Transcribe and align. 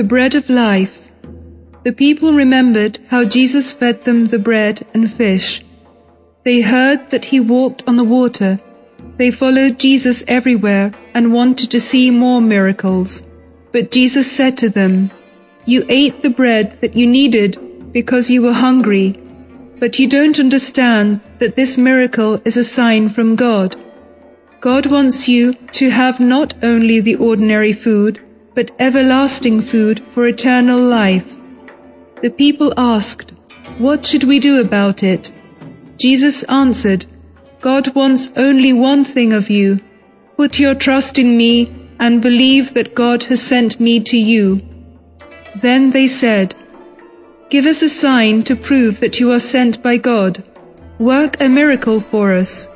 the 0.00 0.14
bread 0.16 0.34
of 0.34 0.48
life. 0.48 1.10
The 1.82 1.92
people 1.92 2.32
remembered 2.32 2.98
how 3.08 3.22
Jesus 3.26 3.70
fed 3.70 4.02
them 4.06 4.28
the 4.28 4.38
bread 4.38 4.86
and 4.94 5.12
fish. 5.12 5.62
They 6.42 6.62
heard 6.62 7.10
that 7.10 7.26
he 7.26 7.38
walked 7.38 7.82
on 7.86 7.96
the 7.96 8.10
water. 8.18 8.58
They 9.18 9.30
followed 9.30 9.78
Jesus 9.78 10.24
everywhere 10.26 10.92
and 11.12 11.34
wanted 11.34 11.70
to 11.72 11.80
see 11.88 12.10
more 12.10 12.40
miracles. 12.40 13.26
But 13.72 13.90
Jesus 13.90 14.32
said 14.32 14.56
to 14.58 14.70
them, 14.70 15.10
You 15.66 15.84
ate 15.90 16.22
the 16.22 16.30
bread 16.30 16.80
that 16.80 16.96
you 16.96 17.06
needed 17.06 17.92
because 17.92 18.30
you 18.30 18.40
were 18.40 18.54
hungry, 18.54 19.20
but 19.78 19.98
you 19.98 20.08
don't 20.08 20.40
understand 20.40 21.20
that 21.40 21.56
this 21.56 21.76
miracle 21.76 22.40
is 22.46 22.56
a 22.56 22.64
sign 22.64 23.10
from 23.10 23.36
God. 23.36 23.76
God 24.62 24.86
wants 24.86 25.28
you 25.28 25.52
to 25.72 25.90
have 25.90 26.20
not 26.20 26.54
only 26.62 27.00
the 27.00 27.16
ordinary 27.16 27.74
food, 27.74 28.18
but 28.54 28.70
everlasting 28.78 29.60
food 29.62 30.02
for 30.12 30.26
eternal 30.26 30.80
life. 30.80 31.24
The 32.22 32.30
people 32.30 32.74
asked, 32.76 33.32
What 33.78 34.04
should 34.04 34.24
we 34.24 34.38
do 34.40 34.60
about 34.60 35.02
it? 35.02 35.30
Jesus 35.98 36.42
answered, 36.44 37.06
God 37.60 37.94
wants 37.94 38.30
only 38.36 38.72
one 38.72 39.04
thing 39.04 39.32
of 39.32 39.50
you. 39.50 39.80
Put 40.36 40.58
your 40.58 40.74
trust 40.74 41.18
in 41.18 41.36
me 41.36 41.70
and 41.98 42.22
believe 42.22 42.72
that 42.74 42.94
God 42.94 43.24
has 43.24 43.42
sent 43.42 43.78
me 43.78 44.00
to 44.00 44.16
you. 44.16 44.62
Then 45.56 45.90
they 45.90 46.06
said, 46.06 46.54
Give 47.50 47.66
us 47.66 47.82
a 47.82 47.88
sign 47.88 48.42
to 48.44 48.56
prove 48.56 49.00
that 49.00 49.20
you 49.20 49.32
are 49.32 49.40
sent 49.40 49.82
by 49.82 49.96
God. 49.96 50.42
Work 50.98 51.40
a 51.40 51.48
miracle 51.48 52.00
for 52.00 52.32
us. 52.32 52.68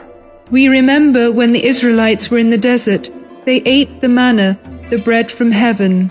We 0.50 0.68
remember 0.68 1.32
when 1.32 1.52
the 1.52 1.64
Israelites 1.64 2.30
were 2.30 2.38
in 2.38 2.50
the 2.50 2.58
desert, 2.58 3.08
they 3.46 3.62
ate 3.64 4.00
the 4.00 4.08
manna, 4.08 4.58
the 4.94 5.02
bread 5.02 5.28
from 5.28 5.50
heaven. 5.50 6.08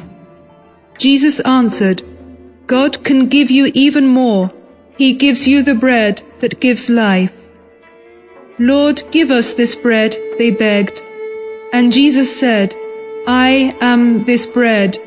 Jesus 0.97 1.39
answered, 1.41 2.03
God 2.67 3.01
can 3.05 3.27
give 3.27 3.49
you 3.49 3.71
even 3.73 4.07
more. 4.07 4.51
He 4.97 5.13
gives 5.13 5.47
you 5.47 5.63
the 5.63 5.73
bread 5.73 6.21
that 6.41 6.59
gives 6.59 6.89
life. 6.89 7.31
Lord, 8.59 9.01
give 9.11 9.31
us 9.31 9.53
this 9.53 9.73
bread, 9.73 10.17
they 10.37 10.51
begged. 10.51 10.99
And 11.71 11.93
Jesus 11.93 12.29
said, 12.37 12.75
I 13.25 13.73
am 13.79 14.25
this 14.25 14.45
bread, 14.45 14.97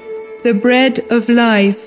the 0.42 0.54
bread 0.54 1.00
of 1.10 1.28
life. 1.28 1.78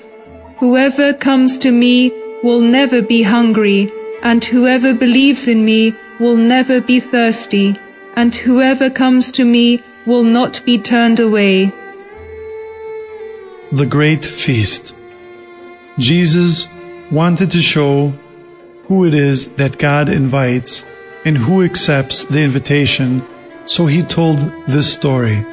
Whoever 0.60 1.12
comes 1.12 1.58
to 1.58 1.72
me 1.72 2.12
will 2.44 2.60
never 2.60 3.02
be 3.02 3.22
hungry, 3.24 3.92
and 4.22 4.44
whoever 4.44 4.94
believes 4.94 5.48
in 5.48 5.64
me 5.64 5.92
will 6.20 6.36
never 6.36 6.80
be 6.80 7.00
thirsty, 7.00 7.74
and 8.14 8.32
whoever 8.32 8.90
comes 8.90 9.32
to 9.32 9.44
me 9.44 9.82
will 10.06 10.22
not 10.22 10.64
be 10.64 10.78
turned 10.78 11.18
away. 11.18 11.72
The 13.72 13.86
Great 13.86 14.24
Feast 14.26 14.96
Jesus 15.96 16.66
wanted 17.12 17.52
to 17.52 17.62
show 17.62 18.08
who 18.88 19.06
it 19.06 19.14
is 19.14 19.48
that 19.56 19.78
God 19.78 20.08
invites 20.08 20.84
and 21.24 21.38
who 21.38 21.62
accepts 21.62 22.24
the 22.24 22.42
invitation, 22.42 23.24
so 23.66 23.86
he 23.86 24.02
told 24.02 24.38
this 24.66 24.92
story. 24.92 25.46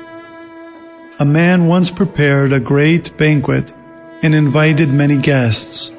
A 1.19 1.25
man 1.25 1.67
once 1.67 1.91
prepared 1.91 2.53
a 2.53 2.59
great 2.59 3.15
banquet 3.17 3.71
and 4.23 4.33
invited 4.33 4.89
many 4.89 5.17
guests. 5.17 5.91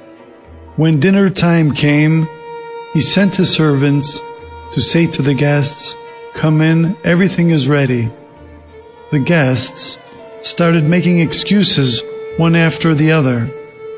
When 0.75 0.99
dinner 0.99 1.31
time 1.31 1.73
came, 1.73 2.27
he 2.95 3.01
sent 3.01 3.37
his 3.37 3.55
servants 3.55 4.21
to 4.73 4.81
say 4.81 5.07
to 5.07 5.23
the 5.23 5.35
guests, 5.35 5.95
Come 6.35 6.63
in, 6.63 6.97
everything 7.05 7.51
is 7.51 7.69
ready. 7.69 8.11
The 9.13 9.21
guests 9.21 10.01
started 10.43 10.85
making 10.85 11.21
excuses 11.21 12.03
one 12.37 12.55
after 12.55 12.95
the 12.95 13.13
other. 13.13 13.47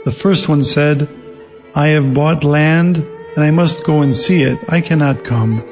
The 0.05 0.13
first 0.13 0.49
one 0.49 0.65
said, 0.65 1.09
I 1.75 1.89
have 1.89 2.15
bought 2.15 2.43
land 2.43 2.97
and 2.97 3.45
I 3.45 3.51
must 3.51 3.85
go 3.85 4.03
and 4.03 4.15
see 4.15 4.43
it. 4.43 4.59
I 4.69 4.81
cannot 4.81 5.25
come. 5.25 5.63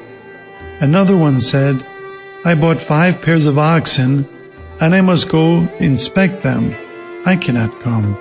Another 0.80 1.16
one 1.16 1.40
said, 1.40 1.84
I 2.44 2.54
bought 2.54 2.80
five 2.80 3.20
pairs 3.22 3.46
of 3.46 3.58
oxen 3.58 4.28
and 4.80 4.94
I 4.94 5.00
must 5.00 5.28
go 5.28 5.60
inspect 5.78 6.42
them. 6.42 6.74
I 7.26 7.36
cannot 7.36 7.80
come. 7.80 8.16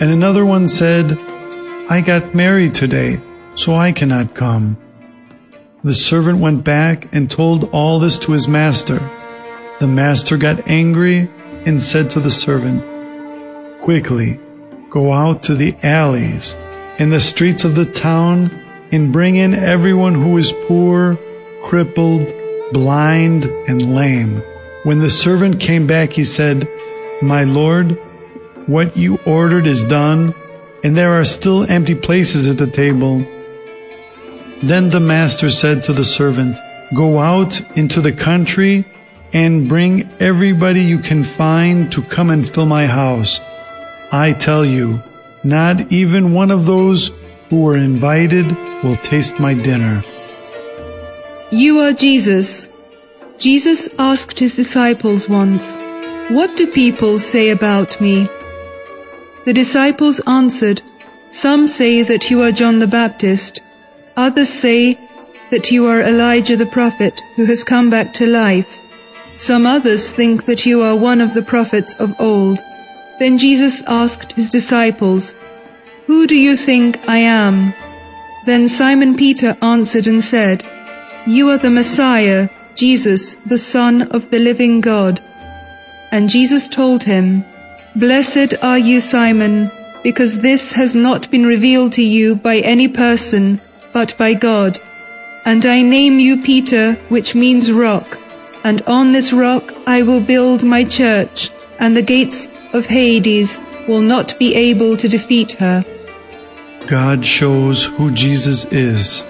And 0.00 0.10
another 0.10 0.44
one 0.44 0.68
said, 0.68 1.18
I 1.88 2.02
got 2.04 2.34
married 2.34 2.74
today, 2.74 3.20
so 3.54 3.74
I 3.74 3.92
cannot 3.92 4.34
come. 4.34 4.76
The 5.84 5.94
servant 5.94 6.38
went 6.38 6.64
back 6.64 7.08
and 7.12 7.30
told 7.30 7.70
all 7.70 7.98
this 7.98 8.18
to 8.20 8.32
his 8.32 8.48
master. 8.48 8.98
The 9.80 9.86
master 9.86 10.36
got 10.36 10.66
angry 10.66 11.28
and 11.66 11.82
said 11.82 12.08
to 12.10 12.20
the 12.20 12.30
servant, 12.30 12.82
Quickly, 13.82 14.40
go 14.88 15.12
out 15.12 15.42
to 15.42 15.54
the 15.54 15.76
alleys 15.82 16.54
and 16.98 17.12
the 17.12 17.20
streets 17.20 17.64
of 17.64 17.74
the 17.74 17.84
town 17.84 18.50
and 18.92 19.12
bring 19.12 19.36
in 19.36 19.52
everyone 19.52 20.14
who 20.14 20.38
is 20.38 20.54
poor, 20.66 21.18
crippled, 21.64 22.32
blind, 22.72 23.44
and 23.68 23.94
lame. 23.94 24.42
When 24.84 25.00
the 25.00 25.10
servant 25.10 25.60
came 25.60 25.86
back, 25.86 26.12
he 26.12 26.24
said, 26.24 26.68
My 27.20 27.44
lord, 27.44 27.98
what 28.66 28.96
you 28.96 29.18
ordered 29.26 29.66
is 29.66 29.84
done, 29.84 30.34
and 30.84 30.96
there 30.96 31.12
are 31.20 31.24
still 31.24 31.64
empty 31.64 31.96
places 31.96 32.48
at 32.48 32.58
the 32.58 32.68
table. 32.68 33.24
Then 34.62 34.90
the 34.90 35.00
master 35.00 35.50
said 35.50 35.82
to 35.84 35.92
the 35.92 36.04
servant, 36.04 36.56
Go 36.94 37.18
out 37.18 37.60
into 37.76 38.00
the 38.00 38.12
country 38.12 38.84
and 39.32 39.68
bring 39.68 40.08
everybody 40.20 40.82
you 40.82 40.98
can 40.98 41.24
find 41.24 41.90
to 41.92 42.02
come 42.02 42.30
and 42.30 42.48
fill 42.48 42.66
my 42.66 42.86
house. 42.86 43.40
I 44.12 44.32
tell 44.32 44.64
you, 44.64 45.00
not 45.44 45.92
even 45.92 46.32
one 46.32 46.50
of 46.50 46.66
those 46.66 47.10
who 47.48 47.62
were 47.62 47.76
invited 47.76 48.46
will 48.82 48.96
taste 48.96 49.38
my 49.40 49.54
dinner. 49.54 50.02
You 51.50 51.80
are 51.80 51.92
Jesus. 51.92 52.68
Jesus 53.38 53.88
asked 53.98 54.38
his 54.38 54.56
disciples 54.56 55.28
once, 55.28 55.76
What 56.28 56.56
do 56.56 56.66
people 56.66 57.18
say 57.18 57.50
about 57.50 58.00
me? 58.00 58.28
The 59.44 59.52
disciples 59.52 60.20
answered, 60.26 60.82
Some 61.30 61.66
say 61.66 62.02
that 62.02 62.30
you 62.30 62.42
are 62.42 62.50
John 62.50 62.78
the 62.78 62.86
Baptist. 62.86 63.60
Others 64.16 64.48
say 64.48 64.98
that 65.50 65.70
you 65.70 65.86
are 65.86 66.00
Elijah 66.00 66.56
the 66.56 66.66
prophet 66.66 67.20
who 67.36 67.44
has 67.44 67.62
come 67.62 67.90
back 67.90 68.12
to 68.14 68.26
life. 68.26 68.85
Some 69.36 69.66
others 69.66 70.10
think 70.12 70.46
that 70.46 70.64
you 70.64 70.82
are 70.82 70.96
one 70.96 71.20
of 71.20 71.34
the 71.34 71.42
prophets 71.42 71.94
of 72.00 72.18
old. 72.18 72.58
Then 73.18 73.36
Jesus 73.36 73.82
asked 73.86 74.32
his 74.32 74.48
disciples, 74.48 75.34
Who 76.06 76.26
do 76.26 76.34
you 76.34 76.56
think 76.56 77.06
I 77.08 77.18
am? 77.18 77.74
Then 78.46 78.68
Simon 78.68 79.14
Peter 79.16 79.56
answered 79.60 80.06
and 80.06 80.24
said, 80.24 80.64
You 81.26 81.50
are 81.50 81.58
the 81.58 81.70
Messiah, 81.70 82.48
Jesus, 82.76 83.34
the 83.46 83.58
Son 83.58 84.02
of 84.10 84.30
the 84.30 84.38
living 84.38 84.80
God. 84.80 85.20
And 86.12 86.30
Jesus 86.30 86.68
told 86.68 87.02
him, 87.02 87.44
Blessed 87.94 88.54
are 88.62 88.78
you, 88.78 89.00
Simon, 89.00 89.70
because 90.02 90.40
this 90.40 90.72
has 90.72 90.94
not 90.94 91.30
been 91.30 91.44
revealed 91.44 91.92
to 91.94 92.02
you 92.02 92.36
by 92.36 92.58
any 92.58 92.88
person, 92.88 93.60
but 93.92 94.16
by 94.16 94.34
God. 94.34 94.78
And 95.44 95.66
I 95.66 95.82
name 95.82 96.18
you 96.18 96.42
Peter, 96.42 96.94
which 97.08 97.34
means 97.34 97.72
rock. 97.72 98.18
And 98.66 98.82
on 98.88 99.12
this 99.12 99.32
rock 99.32 99.72
I 99.86 100.02
will 100.02 100.20
build 100.20 100.64
my 100.64 100.82
church, 100.82 101.52
and 101.78 101.96
the 101.96 102.02
gates 102.02 102.48
of 102.72 102.84
Hades 102.84 103.60
will 103.86 104.02
not 104.02 104.36
be 104.40 104.56
able 104.56 104.96
to 104.96 105.08
defeat 105.08 105.52
her. 105.52 105.84
God 106.88 107.24
shows 107.24 107.84
who 107.84 108.10
Jesus 108.10 108.64
is. 108.72 109.24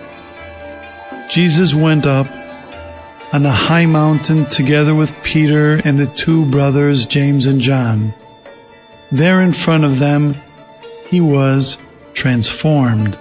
Jesus 1.28 1.74
went 1.74 2.06
up 2.06 2.26
on 3.34 3.44
a 3.44 3.52
high 3.52 3.84
mountain 3.84 4.46
together 4.46 4.94
with 4.94 5.22
Peter 5.22 5.82
and 5.84 5.98
the 5.98 6.06
two 6.06 6.50
brothers, 6.50 7.06
James 7.06 7.44
and 7.44 7.60
John. 7.60 8.14
There 9.12 9.42
in 9.42 9.52
front 9.52 9.84
of 9.84 9.98
them, 9.98 10.34
he 11.10 11.20
was 11.20 11.76
transformed. 12.14 13.18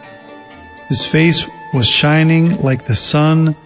His 0.87 1.05
face 1.05 1.43
was 1.73 1.89
shining 1.89 2.61
like 2.61 2.87
the 2.87 2.95
sun, 2.95 3.57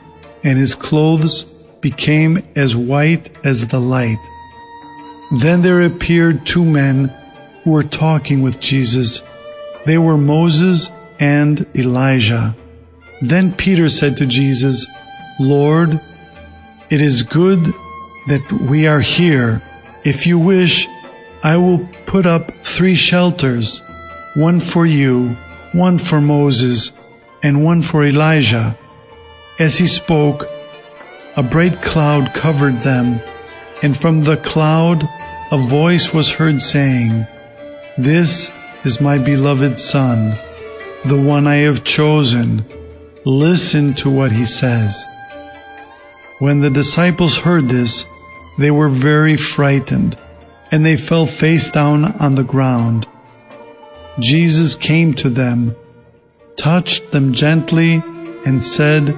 and 0.43 0.57
his 0.57 0.73
clothes 0.73 1.45
became 1.81 2.43
as 2.55 2.75
white 2.75 3.29
as 3.45 3.67
the 3.67 3.79
light. 3.79 4.17
Then 5.31 5.61
there 5.61 5.81
appeared 5.81 6.45
two 6.45 6.65
men 6.65 7.13
who 7.63 7.71
were 7.71 7.83
talking 7.83 8.41
with 8.41 8.59
Jesus. 8.59 9.21
They 9.85 9.97
were 9.97 10.17
Moses 10.17 10.89
and 11.19 11.65
Elijah. 11.75 12.55
Then 13.21 13.53
Peter 13.53 13.89
said 13.89 14.17
to 14.17 14.25
Jesus, 14.25 14.87
Lord, 15.39 15.99
it 16.89 17.01
is 17.01 17.23
good 17.23 17.73
that 18.27 18.51
we 18.51 18.87
are 18.87 19.01
here. 19.01 19.61
If 20.03 20.25
you 20.25 20.39
wish, 20.39 20.87
I 21.43 21.57
will 21.57 21.87
put 22.05 22.25
up 22.25 22.51
three 22.63 22.95
shelters, 22.95 23.81
one 24.35 24.59
for 24.59 24.85
you, 24.85 25.35
one 25.73 25.97
for 25.97 26.19
Moses, 26.19 26.91
and 27.43 27.63
one 27.63 27.81
for 27.81 28.05
Elijah. 28.05 28.77
As 29.59 29.77
he 29.77 29.87
spoke, 29.87 30.45
a 31.39 31.41
bright 31.41 31.81
cloud 31.81 32.33
covered 32.33 32.75
them, 32.81 33.17
and 33.81 33.97
from 33.97 34.19
the 34.19 34.35
cloud 34.35 35.07
a 35.53 35.57
voice 35.57 36.13
was 36.13 36.33
heard 36.33 36.59
saying, 36.59 37.25
This 37.97 38.51
is 38.83 38.99
my 38.99 39.17
beloved 39.17 39.79
Son, 39.79 40.37
the 41.05 41.17
one 41.17 41.47
I 41.47 41.63
have 41.67 41.85
chosen. 41.85 42.65
Listen 43.23 43.93
to 43.93 44.09
what 44.09 44.33
he 44.33 44.43
says. 44.43 45.05
When 46.39 46.59
the 46.59 46.69
disciples 46.69 47.37
heard 47.37 47.69
this, 47.69 48.05
they 48.57 48.71
were 48.71 48.89
very 48.89 49.37
frightened, 49.37 50.17
and 50.71 50.85
they 50.85 50.97
fell 50.97 51.25
face 51.25 51.71
down 51.71 52.03
on 52.19 52.35
the 52.35 52.43
ground. 52.43 53.07
Jesus 54.19 54.75
came 54.75 55.13
to 55.13 55.29
them, 55.29 55.73
touched 56.57 57.11
them 57.11 57.31
gently, 57.31 58.03
and 58.45 58.61
said, 58.61 59.17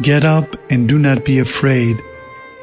Get 0.00 0.24
up 0.24 0.56
and 0.70 0.88
do 0.88 0.98
not 0.98 1.24
be 1.24 1.38
afraid. 1.38 2.02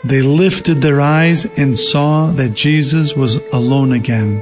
They 0.04 0.22
lifted 0.22 0.82
their 0.82 1.02
eyes 1.02 1.46
and 1.58 1.78
saw 1.78 2.32
that 2.32 2.54
Jesus 2.54 3.16
was 3.16 3.42
alone 3.52 3.92
again. 3.92 4.42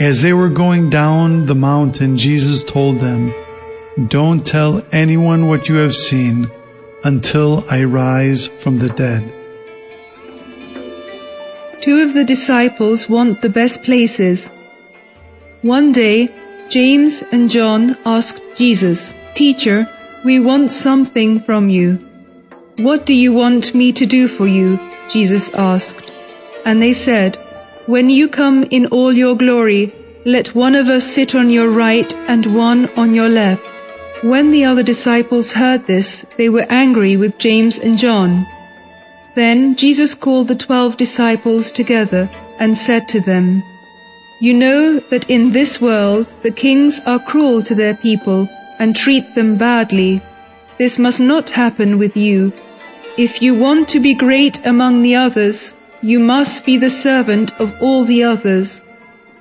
As 0.00 0.22
they 0.22 0.32
were 0.32 0.48
going 0.48 0.90
down 0.90 1.46
the 1.46 1.54
mountain, 1.54 2.18
Jesus 2.18 2.62
told 2.62 3.00
them, 3.00 3.32
Don't 4.08 4.46
tell 4.46 4.84
anyone 4.92 5.48
what 5.48 5.68
you 5.68 5.76
have 5.76 5.94
seen 5.94 6.50
until 7.04 7.64
I 7.68 7.84
rise 7.84 8.46
from 8.46 8.78
the 8.78 8.88
dead. 8.90 9.22
Two 11.82 12.02
of 12.02 12.14
the 12.14 12.24
disciples 12.24 13.08
want 13.08 13.42
the 13.42 13.48
best 13.48 13.82
places. 13.82 14.50
One 15.62 15.92
day, 15.92 16.28
James 16.68 17.22
and 17.32 17.50
John 17.50 17.98
asked 18.04 18.40
Jesus, 18.56 19.14
Teacher, 19.34 19.88
we 20.24 20.38
want 20.38 20.70
something 20.70 21.40
from 21.40 21.68
you. 21.68 22.11
What 22.78 23.04
do 23.04 23.12
you 23.12 23.34
want 23.34 23.74
me 23.74 23.92
to 23.92 24.06
do 24.06 24.26
for 24.28 24.46
you? 24.46 24.78
Jesus 25.10 25.52
asked. 25.54 26.10
And 26.64 26.80
they 26.80 26.94
said, 26.94 27.36
When 27.86 28.08
you 28.08 28.28
come 28.28 28.64
in 28.64 28.86
all 28.86 29.12
your 29.12 29.36
glory, 29.36 29.92
let 30.24 30.54
one 30.54 30.74
of 30.74 30.88
us 30.88 31.04
sit 31.04 31.34
on 31.34 31.50
your 31.50 31.68
right 31.68 32.14
and 32.28 32.56
one 32.56 32.88
on 32.96 33.14
your 33.14 33.28
left. 33.28 33.66
When 34.24 34.52
the 34.52 34.64
other 34.64 34.82
disciples 34.82 35.52
heard 35.52 35.86
this, 35.86 36.24
they 36.38 36.48
were 36.48 36.66
angry 36.70 37.16
with 37.16 37.38
James 37.38 37.78
and 37.78 37.98
John. 37.98 38.46
Then 39.34 39.76
Jesus 39.76 40.14
called 40.14 40.48
the 40.48 40.54
twelve 40.54 40.96
disciples 40.96 41.72
together 41.72 42.30
and 42.58 42.78
said 42.78 43.06
to 43.08 43.20
them, 43.20 43.62
You 44.40 44.54
know 44.54 44.98
that 45.10 45.28
in 45.28 45.52
this 45.52 45.80
world 45.80 46.26
the 46.42 46.50
kings 46.50 47.00
are 47.04 47.18
cruel 47.18 47.62
to 47.64 47.74
their 47.74 47.96
people 47.96 48.48
and 48.78 48.96
treat 48.96 49.34
them 49.34 49.56
badly. 49.56 50.22
This 50.78 50.98
must 50.98 51.20
not 51.20 51.50
happen 51.50 51.98
with 51.98 52.16
you. 52.16 52.52
If 53.18 53.42
you 53.42 53.54
want 53.54 53.88
to 53.90 54.00
be 54.00 54.14
great 54.14 54.64
among 54.64 55.02
the 55.02 55.16
others, 55.16 55.74
you 56.02 56.18
must 56.18 56.64
be 56.64 56.76
the 56.78 56.90
servant 56.90 57.52
of 57.60 57.74
all 57.80 58.04
the 58.04 58.24
others. 58.24 58.82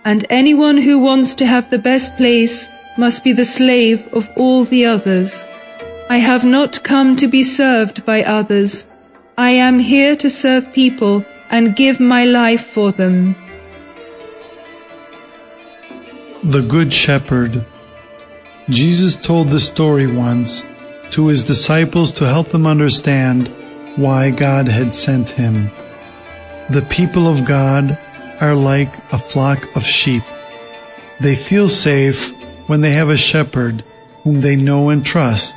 And 0.04 0.26
anyone 0.30 0.78
who 0.78 1.00
wants 1.00 1.36
to 1.36 1.46
have 1.46 1.70
the 1.70 1.80
best 1.80 2.18
place 2.18 2.68
must 2.98 3.24
be 3.24 3.32
the 3.32 3.46
slave 3.46 4.06
of 4.14 4.28
all 4.36 4.66
the 4.66 4.86
others. 4.86 5.46
I 6.10 6.18
have 6.18 6.44
not 6.44 6.84
come 6.84 7.16
to 7.16 7.28
be 7.28 7.44
served 7.44 8.06
by 8.06 8.24
others. 8.24 8.86
I 9.38 9.52
am 9.52 9.80
here 9.80 10.16
to 10.18 10.30
serve 10.30 10.74
people 10.74 11.26
and 11.50 11.76
give 11.76 12.00
my 12.00 12.26
life 12.26 12.68
for 12.68 12.92
them. 12.92 13.36
The 16.44 16.62
Good 16.62 16.92
Shepherd. 16.92 17.64
Jesus 18.70 19.16
told 19.16 19.48
this 19.50 19.68
story 19.68 20.08
once 20.08 20.64
to 21.12 21.28
his 21.28 21.44
disciples 21.44 22.12
to 22.14 22.28
help 22.28 22.50
them 22.50 22.66
understand 22.66 23.48
why 23.96 24.32
God 24.32 24.68
had 24.68 24.96
sent 24.96 25.30
him. 25.30 25.70
The 26.70 26.86
people 26.90 27.28
of 27.28 27.46
God 27.46 27.98
are 28.40 28.56
like 28.56 28.94
a 29.12 29.20
flock 29.20 29.76
of 29.76 29.84
sheep. 29.84 30.24
They 31.20 31.36
feel 31.36 31.70
safe 31.70 32.32
when 32.68 32.82
they 32.82 32.92
have 32.92 33.10
a 33.10 33.18
shepherd 33.18 33.84
whom 34.24 34.40
they 34.40 34.56
know 34.56 34.90
and 34.90 35.06
trust. 35.06 35.56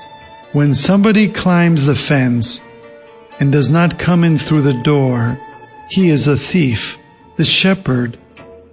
When 0.52 0.74
somebody 0.74 1.28
climbs 1.28 1.86
the 1.86 1.94
fence 1.94 2.60
and 3.40 3.52
does 3.52 3.70
not 3.70 3.98
come 3.98 4.24
in 4.24 4.38
through 4.38 4.62
the 4.62 4.82
door, 4.82 5.38
he 5.88 6.10
is 6.10 6.26
a 6.26 6.36
thief. 6.36 6.98
The 7.36 7.44
shepherd 7.44 8.18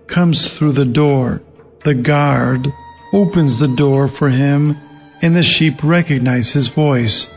comes 0.07 0.57
through 0.57 0.73
the 0.73 0.85
door. 0.85 1.41
The 1.83 1.95
guard 1.95 2.67
opens 3.13 3.59
the 3.59 3.67
door 3.67 4.07
for 4.07 4.29
him 4.29 4.77
and 5.21 5.35
the 5.35 5.43
sheep 5.43 5.83
recognize 5.83 6.51
his 6.51 6.67
voice. 6.67 7.27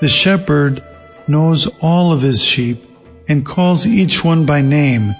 The 0.00 0.08
shepherd 0.08 0.82
knows 1.28 1.66
all 1.80 2.12
of 2.12 2.22
his 2.22 2.44
sheep 2.44 2.84
and 3.28 3.46
calls 3.46 3.86
each 3.86 4.24
one 4.24 4.44
by 4.46 4.60
name, 4.60 5.14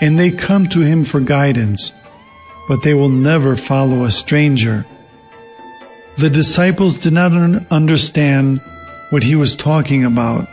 and 0.00 0.18
they 0.18 0.30
come 0.30 0.68
to 0.68 0.80
him 0.80 1.04
for 1.04 1.20
guidance 1.20 1.92
but 2.68 2.82
they 2.82 2.94
will 2.94 3.08
never 3.08 3.56
follow 3.56 4.04
a 4.04 4.10
stranger. 4.10 4.86
The 6.18 6.30
disciples 6.30 6.98
did 6.98 7.12
not 7.12 7.32
understand 7.70 8.60
what 9.10 9.22
he 9.22 9.34
was 9.34 9.56
talking 9.56 10.04
about. 10.04 10.48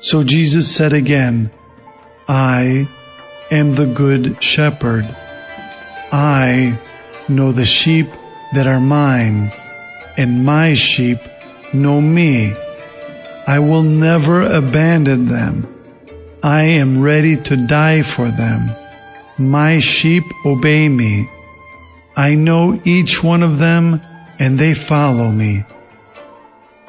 So 0.00 0.24
Jesus 0.24 0.74
said 0.74 0.92
again, 0.92 1.50
I 2.28 2.88
am 3.50 3.72
the 3.72 3.86
good 3.86 4.42
shepherd. 4.42 5.04
I 6.12 6.78
know 7.28 7.52
the 7.52 7.66
sheep 7.66 8.08
that 8.54 8.66
are 8.66 8.80
mine, 8.80 9.50
and 10.16 10.44
my 10.44 10.74
sheep 10.74 11.18
know 11.72 12.00
me. 12.00 12.54
I 13.46 13.58
will 13.58 13.82
never 13.82 14.42
abandon 14.42 15.26
them. 15.26 15.68
I 16.42 16.64
am 16.64 17.02
ready 17.02 17.36
to 17.36 17.66
die 17.66 18.02
for 18.02 18.28
them. 18.28 18.70
My 19.38 19.78
sheep 19.78 20.24
obey 20.44 20.88
me. 20.88 21.28
I 22.16 22.34
know 22.34 22.80
each 22.84 23.22
one 23.22 23.42
of 23.42 23.58
them 23.58 24.00
and 24.38 24.58
they 24.58 24.74
follow 24.74 25.30
me. 25.30 25.64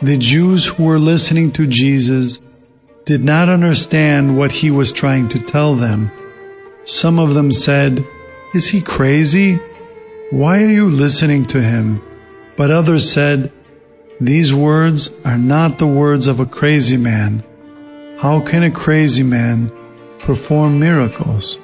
The 0.01 0.17
Jews 0.17 0.65
who 0.65 0.83
were 0.83 0.99
listening 0.99 1.51
to 1.53 1.65
Jesus 1.65 2.39
did 3.05 3.23
not 3.23 3.49
understand 3.49 4.37
what 4.37 4.51
he 4.51 4.69
was 4.71 4.91
trying 4.91 5.29
to 5.29 5.39
tell 5.39 5.75
them. 5.75 6.11
Some 6.83 7.19
of 7.19 7.33
them 7.33 7.51
said, 7.51 8.05
Is 8.53 8.67
he 8.67 8.81
crazy? 8.81 9.59
Why 10.29 10.63
are 10.63 10.69
you 10.69 10.89
listening 10.89 11.45
to 11.45 11.61
him? 11.61 12.01
But 12.55 12.71
others 12.71 13.11
said, 13.11 13.51
These 14.21 14.53
words 14.53 15.09
are 15.25 15.37
not 15.37 15.79
the 15.79 15.87
words 15.87 16.27
of 16.27 16.39
a 16.39 16.45
crazy 16.45 16.97
man. 16.97 17.43
How 18.19 18.39
can 18.39 18.63
a 18.63 18.71
crazy 18.71 19.23
man 19.23 19.71
perform 20.19 20.79
miracles? 20.79 21.57